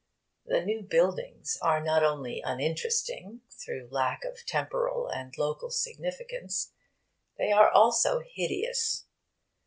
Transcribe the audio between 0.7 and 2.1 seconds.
buildings are not